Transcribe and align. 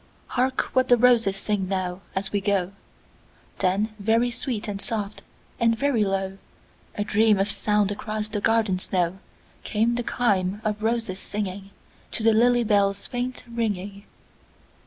"Hark 0.29 0.71
what 0.75 0.87
the 0.87 0.97
roses 0.97 1.37
sing 1.37 1.69
now, 1.69 2.01
as 2.15 2.31
we 2.31 2.41
go;"Then 2.41 3.93
very 3.99 4.31
sweet 4.31 4.67
and 4.67 4.81
soft, 4.81 5.21
and 5.59 5.77
very 5.77 6.03
low,—A 6.03 7.03
dream 7.03 7.37
of 7.37 7.51
sound 7.51 7.91
across 7.91 8.27
the 8.27 8.41
garden 8.41 8.79
snow,—Came 8.79 9.93
the 9.93 10.03
chime 10.17 10.59
of 10.65 10.81
roses 10.81 11.19
singingTo 11.19 11.69
the 12.23 12.33
lily 12.33 12.63
bell's 12.63 13.05
faint 13.05 13.43
ringing. 13.47 14.05